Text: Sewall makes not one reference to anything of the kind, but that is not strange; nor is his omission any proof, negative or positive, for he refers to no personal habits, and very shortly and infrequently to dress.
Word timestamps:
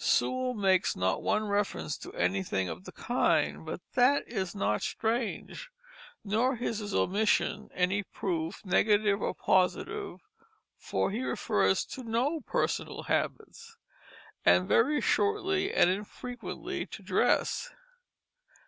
Sewall 0.00 0.54
makes 0.54 0.94
not 0.94 1.24
one 1.24 1.48
reference 1.48 1.98
to 1.98 2.12
anything 2.12 2.68
of 2.68 2.84
the 2.84 2.92
kind, 2.92 3.66
but 3.66 3.80
that 3.94 4.28
is 4.28 4.54
not 4.54 4.80
strange; 4.80 5.70
nor 6.22 6.54
is 6.58 6.78
his 6.78 6.94
omission 6.94 7.68
any 7.74 8.04
proof, 8.04 8.64
negative 8.64 9.20
or 9.20 9.34
positive, 9.34 10.20
for 10.76 11.10
he 11.10 11.24
refers 11.24 11.84
to 11.84 12.04
no 12.04 12.40
personal 12.42 13.02
habits, 13.10 13.76
and 14.44 14.68
very 14.68 15.00
shortly 15.00 15.74
and 15.74 15.90
infrequently 15.90 16.86
to 16.86 17.02
dress. 17.02 17.72